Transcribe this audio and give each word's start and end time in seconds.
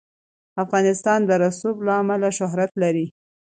افغانستان 0.63 1.19
د 1.25 1.31
رسوب 1.43 1.75
له 1.87 1.93
امله 2.01 2.29
شهرت 2.37 2.71
لري. 2.83 3.05